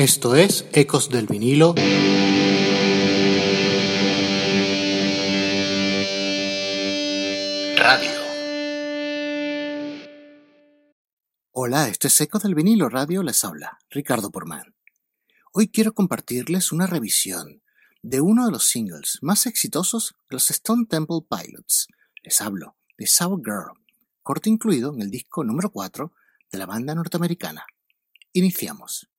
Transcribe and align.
Esto 0.00 0.34
es 0.34 0.64
Ecos 0.72 1.10
del 1.10 1.26
vinilo. 1.26 1.74
Radio. 7.76 8.10
Hola, 11.50 11.88
esto 11.88 12.06
es 12.06 12.18
Ecos 12.18 12.42
del 12.42 12.54
vinilo 12.54 12.88
radio, 12.88 13.22
les 13.22 13.44
habla 13.44 13.78
Ricardo 13.90 14.30
Porman. 14.30 14.74
Hoy 15.52 15.68
quiero 15.68 15.92
compartirles 15.92 16.72
una 16.72 16.86
revisión 16.86 17.62
de 18.00 18.22
uno 18.22 18.46
de 18.46 18.52
los 18.52 18.68
singles 18.68 19.18
más 19.20 19.44
exitosos 19.44 20.14
de 20.30 20.36
los 20.36 20.50
Stone 20.50 20.86
Temple 20.88 21.26
Pilots. 21.28 21.88
Les 22.22 22.40
hablo 22.40 22.78
de 22.96 23.06
Sour 23.06 23.42
Girl, 23.44 23.78
corte 24.22 24.48
incluido 24.48 24.94
en 24.94 25.02
el 25.02 25.10
disco 25.10 25.44
número 25.44 25.70
4 25.70 26.10
de 26.50 26.58
la 26.58 26.64
banda 26.64 26.94
norteamericana. 26.94 27.66
Iniciamos. 28.32 29.09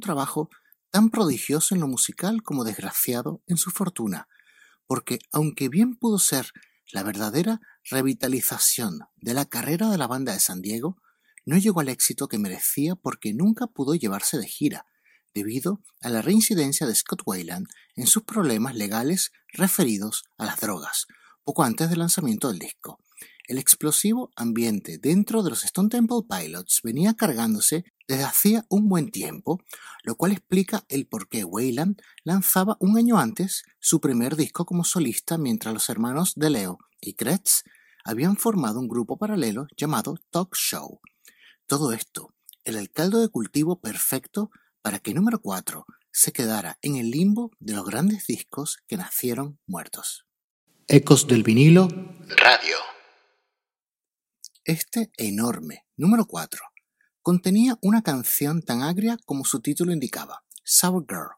Trabajo 0.00 0.50
tan 0.90 1.10
prodigioso 1.10 1.74
en 1.74 1.80
lo 1.80 1.86
musical 1.86 2.42
como 2.42 2.64
desgraciado 2.64 3.42
en 3.46 3.56
su 3.56 3.70
fortuna, 3.70 4.28
porque 4.86 5.20
aunque 5.30 5.68
bien 5.68 5.96
pudo 5.96 6.18
ser 6.18 6.50
la 6.92 7.02
verdadera 7.02 7.60
revitalización 7.84 9.00
de 9.16 9.34
la 9.34 9.44
carrera 9.44 9.88
de 9.88 9.98
la 9.98 10.08
banda 10.08 10.32
de 10.32 10.40
San 10.40 10.60
Diego, 10.62 11.00
no 11.44 11.56
llegó 11.56 11.80
al 11.80 11.88
éxito 11.88 12.28
que 12.28 12.38
merecía 12.38 12.96
porque 12.96 13.32
nunca 13.32 13.66
pudo 13.68 13.94
llevarse 13.94 14.38
de 14.38 14.48
gira, 14.48 14.86
debido 15.32 15.80
a 16.00 16.08
la 16.08 16.22
reincidencia 16.22 16.86
de 16.86 16.94
Scott 16.94 17.22
Weiland 17.24 17.68
en 17.94 18.06
sus 18.06 18.24
problemas 18.24 18.74
legales 18.74 19.30
referidos 19.52 20.24
a 20.38 20.44
las 20.44 20.60
drogas, 20.60 21.06
poco 21.44 21.62
antes 21.62 21.88
del 21.88 22.00
lanzamiento 22.00 22.48
del 22.48 22.58
disco. 22.58 22.98
El 23.46 23.58
explosivo 23.58 24.30
ambiente 24.36 24.98
dentro 24.98 25.42
de 25.42 25.50
los 25.50 25.64
Stone 25.64 25.88
Temple 25.88 26.22
Pilots 26.28 26.80
venía 26.82 27.14
cargándose 27.14 27.84
desde 28.10 28.24
hacía 28.24 28.66
un 28.68 28.88
buen 28.88 29.12
tiempo, 29.12 29.62
lo 30.02 30.16
cual 30.16 30.32
explica 30.32 30.84
el 30.88 31.06
por 31.06 31.28
qué 31.28 31.44
Weiland 31.44 32.02
lanzaba 32.24 32.76
un 32.80 32.98
año 32.98 33.20
antes 33.20 33.62
su 33.78 34.00
primer 34.00 34.34
disco 34.34 34.64
como 34.64 34.82
solista 34.82 35.38
mientras 35.38 35.72
los 35.72 35.88
hermanos 35.88 36.32
de 36.34 36.50
Leo 36.50 36.78
y 37.00 37.14
Kretz 37.14 37.62
habían 38.04 38.36
formado 38.36 38.80
un 38.80 38.88
grupo 38.88 39.16
paralelo 39.16 39.68
llamado 39.76 40.18
Talk 40.30 40.56
Show. 40.56 41.00
Todo 41.68 41.92
esto 41.92 42.34
era 42.64 42.80
el 42.80 42.90
caldo 42.90 43.20
de 43.20 43.28
cultivo 43.28 43.80
perfecto 43.80 44.50
para 44.82 44.98
que 44.98 45.14
número 45.14 45.40
4 45.40 45.86
se 46.10 46.32
quedara 46.32 46.80
en 46.82 46.96
el 46.96 47.12
limbo 47.12 47.52
de 47.60 47.74
los 47.74 47.86
grandes 47.86 48.26
discos 48.26 48.78
que 48.88 48.96
nacieron 48.96 49.60
muertos. 49.68 50.26
Ecos 50.88 51.28
del 51.28 51.44
vinilo 51.44 51.86
Radio. 52.26 52.76
Este 54.64 55.12
enorme 55.16 55.86
número 55.96 56.26
4 56.26 56.69
contenía 57.30 57.78
una 57.80 58.02
canción 58.02 58.60
tan 58.60 58.82
agria 58.82 59.16
como 59.24 59.44
su 59.44 59.60
título 59.60 59.92
indicaba, 59.92 60.42
Sour 60.64 61.06
Girl, 61.08 61.30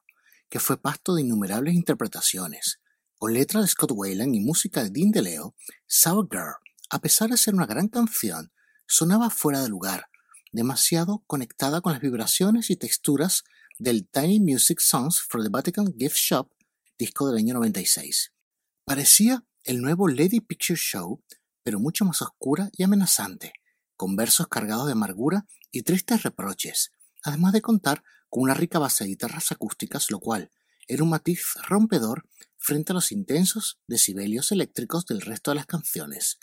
que 0.48 0.58
fue 0.58 0.80
pasto 0.80 1.14
de 1.14 1.20
innumerables 1.20 1.74
interpretaciones. 1.74 2.80
Con 3.18 3.34
letra 3.34 3.60
de 3.60 3.66
Scott 3.66 3.90
Wayland 3.92 4.34
y 4.34 4.40
música 4.40 4.82
de 4.82 4.88
Dean 4.88 5.10
DeLeo, 5.10 5.54
Sour 5.86 6.28
Girl, 6.30 6.54
a 6.88 6.98
pesar 7.02 7.28
de 7.28 7.36
ser 7.36 7.54
una 7.54 7.66
gran 7.66 7.88
canción, 7.88 8.54
sonaba 8.86 9.28
fuera 9.28 9.60
de 9.60 9.68
lugar, 9.68 10.08
demasiado 10.50 11.24
conectada 11.26 11.82
con 11.82 11.92
las 11.92 12.00
vibraciones 12.00 12.70
y 12.70 12.76
texturas 12.76 13.44
del 13.78 14.08
Tiny 14.08 14.40
Music 14.40 14.80
Songs 14.80 15.20
for 15.20 15.42
the 15.42 15.50
Vatican 15.50 15.92
Gift 15.98 16.16
Shop, 16.16 16.50
disco 16.98 17.28
del 17.28 17.36
año 17.36 17.52
96. 17.52 18.32
Parecía 18.86 19.44
el 19.64 19.82
nuevo 19.82 20.08
Lady 20.08 20.40
Picture 20.40 20.78
Show 20.78 21.22
pero 21.62 21.78
mucho 21.78 22.04
más 22.04 22.22
oscura 22.22 22.70
y 22.72 22.82
amenazante, 22.82 23.52
con 24.02 24.16
versos 24.16 24.48
cargados 24.48 24.86
de 24.86 24.94
amargura 24.94 25.46
y 25.70 25.82
tristes 25.82 26.24
reproches, 26.24 26.90
además 27.22 27.52
de 27.52 27.62
contar 27.62 28.02
con 28.28 28.42
una 28.42 28.52
rica 28.52 28.80
base 28.80 29.04
de 29.04 29.10
guitarras 29.10 29.52
acústicas, 29.52 30.10
lo 30.10 30.18
cual 30.18 30.50
era 30.88 31.04
un 31.04 31.10
matiz 31.10 31.54
rompedor 31.68 32.28
frente 32.58 32.90
a 32.90 32.94
los 32.94 33.12
intensos 33.12 33.78
decibelios 33.86 34.50
eléctricos 34.50 35.06
del 35.06 35.20
resto 35.20 35.52
de 35.52 35.54
las 35.54 35.66
canciones. 35.66 36.40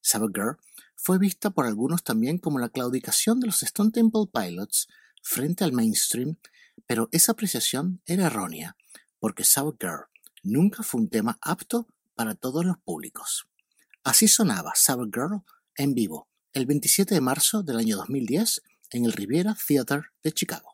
Sabbath 0.00 0.30
Girl 0.36 0.56
fue 0.94 1.18
vista 1.18 1.50
por 1.50 1.66
algunos 1.66 2.04
también 2.04 2.38
como 2.38 2.60
la 2.60 2.68
claudicación 2.68 3.40
de 3.40 3.48
los 3.48 3.64
Stone 3.64 3.90
Temple 3.90 4.30
Pilots 4.32 4.86
frente 5.20 5.64
al 5.64 5.72
mainstream, 5.72 6.36
pero 6.86 7.08
esa 7.10 7.32
apreciación 7.32 8.02
era 8.06 8.26
errónea, 8.26 8.76
porque 9.18 9.42
Sabbath 9.42 9.80
Girl 9.80 10.04
nunca 10.44 10.84
fue 10.84 11.00
un 11.00 11.10
tema 11.10 11.40
apto 11.40 11.88
para 12.14 12.36
todos 12.36 12.64
los 12.64 12.78
públicos. 12.78 13.48
Así 14.04 14.28
sonaba 14.28 14.74
Sour 14.76 15.10
Girl 15.12 15.42
en 15.74 15.94
vivo 15.94 16.29
el 16.52 16.66
27 16.66 17.14
de 17.14 17.20
marzo 17.20 17.62
del 17.62 17.78
año 17.78 17.96
2010 17.96 18.62
en 18.90 19.04
el 19.04 19.12
Riviera 19.12 19.56
Theater 19.66 20.06
de 20.22 20.32
Chicago. 20.32 20.69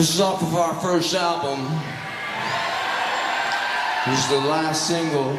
This 0.00 0.14
is 0.14 0.20
off 0.22 0.40
of 0.40 0.54
our 0.54 0.74
first 0.80 1.14
album. 1.14 1.60
This 4.06 4.18
is 4.18 4.28
the 4.30 4.48
last 4.48 4.86
single. 4.86 5.36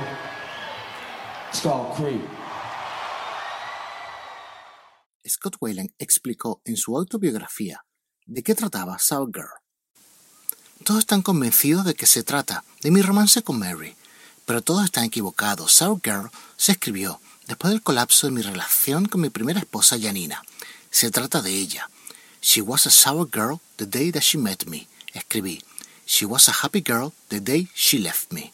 It's 1.50 1.62
called 1.64 1.96
Creep. 1.96 2.22
Scott 5.26 5.56
Weiland 5.60 5.90
explicó 5.98 6.62
en 6.64 6.78
su 6.78 6.96
autobiografía 6.96 7.84
de 8.28 8.44
qué 8.44 8.54
trataba 8.54 9.00
Sour 9.00 9.32
Girl. 9.34 9.50
Todos 10.84 11.00
están 11.00 11.24
convencidos 11.24 11.84
de 11.84 11.96
que 11.96 12.06
se 12.06 12.22
trata 12.22 12.64
de 12.84 12.92
mi 12.92 13.02
romance 13.02 13.42
con 13.42 13.58
Mary, 13.58 13.96
pero 14.46 14.62
todos 14.62 14.86
están 14.86 15.06
equivocados. 15.06 15.72
Sour 15.72 16.00
Girl 16.04 16.30
se 16.56 16.74
escribió 16.74 17.20
después 17.48 17.74
del 17.74 17.82
colapso 17.82 18.28
de 18.28 18.34
mi 18.34 18.44
relación 18.44 19.08
con 19.08 19.22
mi 19.22 19.32
primera 19.32 19.60
esposa 19.60 19.98
Janina. 20.00 20.44
Se 20.92 21.10
trata 21.10 21.42
de 21.42 21.50
ella. 21.50 21.90
She 22.42 22.62
was 22.62 22.86
a 22.88 22.90
sour 22.90 23.26
girl 23.26 23.62
the 23.78 23.86
day 23.86 24.12
that 24.12 24.24
she 24.24 24.38
met 24.38 24.66
me. 24.66 24.88
Escribí. 25.14 25.62
She 26.06 26.26
was 26.26 26.50
a 26.50 26.54
happy 26.64 26.82
girl 26.82 27.14
the 27.30 27.40
day 27.40 27.68
she 27.76 28.00
left 28.00 28.32
me. 28.32 28.52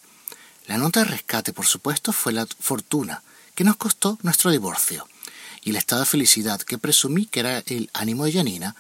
La 0.68 0.78
nota 0.78 1.00
de 1.00 1.06
rescate, 1.06 1.54
por 1.54 1.66
supuesto, 1.66 2.12
fue 2.12 2.34
la 2.34 2.46
fortuna 2.60 3.24
que 3.56 3.64
nos 3.64 3.78
costó 3.78 4.20
nuestro 4.22 4.52
divorcio. 4.52 5.08
Y 5.64 5.70
el 5.72 5.78
estado 5.78 6.02
de 6.02 6.08
felicidad 6.08 6.62
que 6.62 6.78
presumí 6.78 7.26
que 7.26 7.40
era 7.40 7.64
el 7.66 7.90
ánimo 7.94 8.26
de 8.26 8.34
Janina 8.34 8.76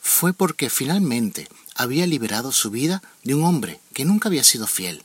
fue 0.00 0.32
porque 0.32 0.70
finalmente 0.70 1.46
había 1.74 2.06
liberado 2.06 2.52
su 2.52 2.70
vida 2.70 3.02
de 3.22 3.34
un 3.34 3.44
hombre 3.44 3.80
que 3.92 4.04
nunca 4.04 4.28
había 4.28 4.44
sido 4.44 4.66
fiel. 4.66 5.04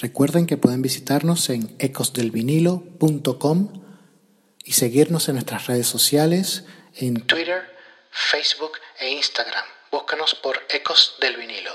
Recuerden 0.00 0.46
que 0.46 0.56
pueden 0.56 0.82
visitarnos 0.82 1.48
en 1.50 1.74
ecosdelvinilo.com 1.78 3.68
y 4.64 4.72
seguirnos 4.72 5.28
en 5.28 5.36
nuestras 5.36 5.66
redes 5.66 5.86
sociales 5.86 6.64
en 6.94 7.20
Twitter, 7.22 7.73
Facebook 8.16 8.78
e 9.00 9.10
Instagram. 9.10 9.64
Búscanos 9.90 10.36
por 10.36 10.56
Ecos 10.70 11.16
del 11.20 11.36
Vinilo. 11.36 11.72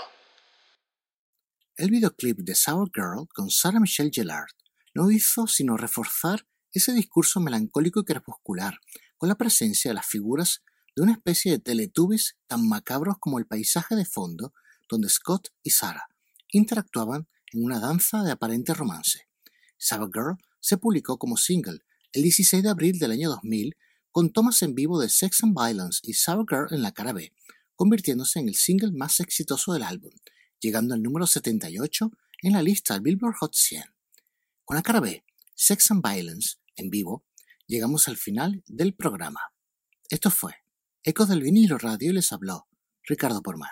El 1.75 1.91
videoclip 1.91 2.39
de 2.39 2.55
Sour 2.55 2.89
Girl 2.96 3.27
con 3.34 3.50
Sarah 3.50 3.81
Michelle 3.81 4.10
Gellar 4.10 4.46
no 4.93 5.12
hizo 5.12 5.48
sino 5.48 5.75
reforzar 5.75 6.48
ese 6.72 6.93
discurso 6.93 7.41
melancólico 7.41 8.00
y 8.00 8.05
crepuscular, 8.05 8.79
con 9.17 9.27
la 9.27 9.36
presencia 9.36 9.91
de 9.91 9.96
las 9.96 10.05
figuras 10.05 10.63
de 10.96 11.01
una 11.01 11.12
especie 11.12 11.51
de 11.51 11.60
teletubbies 11.60 12.38
tan 12.48 12.65
macabros 12.69 13.17
como 13.19 13.38
el 13.38 13.46
paisaje 13.46 13.98
de 13.98 14.05
fondo 14.05 14.53
donde 14.88 15.10
Scott 15.10 15.50
y 15.62 15.72
Sarah 15.72 16.08
interactuaban 16.53 17.27
en 17.51 17.65
una 17.65 17.81
danza 17.81 18.24
de 18.24 18.31
aparente 18.31 18.74
romance. 18.74 19.27
Sour 19.77 20.10
Girl 20.13 20.38
se 20.62 20.77
publicó 20.77 21.19
como 21.19 21.36
single 21.36 21.79
el 22.13 22.24
16 22.24 22.63
de 22.63 22.69
abril 22.69 22.98
del 22.98 23.12
año 23.12 23.29
2000 23.29 23.75
con 24.12 24.32
tomas 24.32 24.62
en 24.62 24.75
vivo 24.75 25.00
de 25.00 25.10
Sex 25.10 25.44
and 25.44 25.56
Violence 25.58 26.00
y 26.04 26.13
Sour 26.13 26.46
Girl 26.50 26.68
en 26.72 26.82
la 26.82 26.92
cara 26.92 27.13
B, 27.13 27.34
convirtiéndose 27.75 28.39
en 28.39 28.48
el 28.48 28.56
single 28.56 28.92
más 28.92 29.20
exitoso 29.20 29.74
del 29.74 29.84
álbum, 29.84 30.12
llegando 30.60 30.94
al 30.94 31.01
número 31.04 31.28
78 31.28 32.12
en 32.42 32.54
la 32.54 32.62
lista 32.62 32.94
del 32.94 33.04
Billboard 33.04 33.36
Hot 33.39 33.54
100. 33.54 33.84
Con 34.66 34.75
la 34.75 34.84
cara 34.84 35.00
B, 35.00 35.24
Sex 35.56 35.92
and 35.92 36.04
Violence, 36.06 36.58
en 36.75 36.89
vivo, 36.89 37.25
llegamos 37.68 38.08
al 38.08 38.18
final 38.18 38.63
del 38.68 38.94
programa. 38.94 39.42
Esto 40.10 40.32
fue 40.32 40.56
Ecos 41.04 41.30
del 41.30 41.42
vinilo 41.42 41.78
radio 41.78 42.12
les 42.12 42.32
habló 42.34 42.68
Ricardo 43.04 43.42
Porman. 43.42 43.70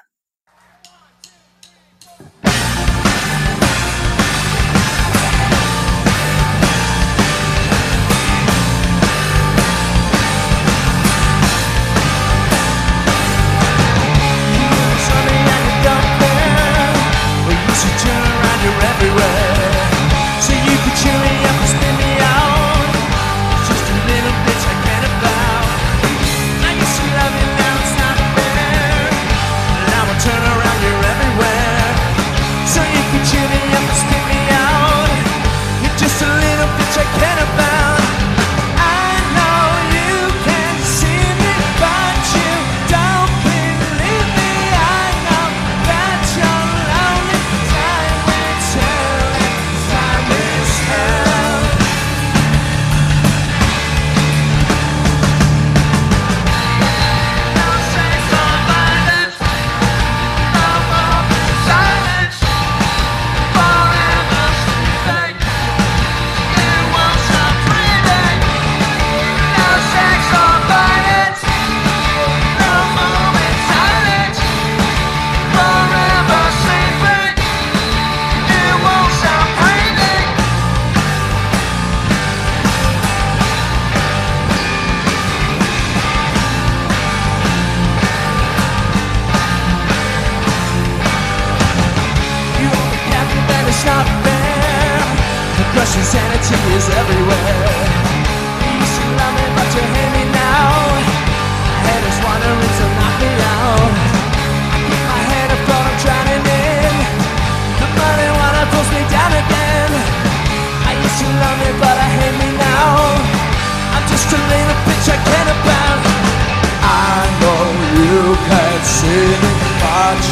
nad 118.77 118.85
synem 118.85 119.57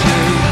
you. 0.05 0.44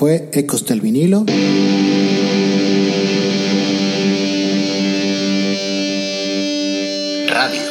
Fue 0.00 0.30
Ecos 0.32 0.64
del 0.64 0.80
vinilo. 0.80 1.26
Radio. 7.28 7.69